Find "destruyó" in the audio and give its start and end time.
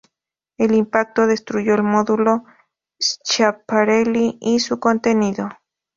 1.27-1.75